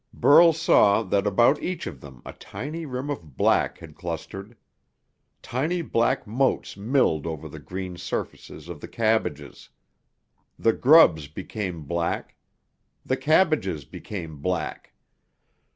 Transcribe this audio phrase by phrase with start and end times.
[0.15, 4.57] Burl saw that about each of them a tiny rim of black had clustered.
[5.43, 9.69] Tiny black motes milled over the green surfaces of the cabbages.
[10.57, 12.35] The grubs became black,
[13.05, 14.93] the cabbages became black.